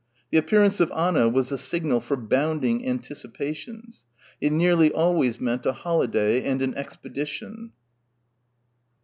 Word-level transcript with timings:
The 0.31 0.39
appearance 0.39 0.79
of 0.79 0.91
Anna 0.93 1.29
was 1.29 1.49
the 1.49 1.59
signal 1.59 1.99
for 1.99 2.17
bounding 2.17 2.87
anticipations. 2.87 4.03
It 4.41 4.51
nearly 4.51 4.91
always 4.91 5.39
meant 5.39 5.63
a 5.67 5.73
holiday 5.73 6.43
and 6.43 6.59
an 6.63 6.73
expedition. 6.73 7.73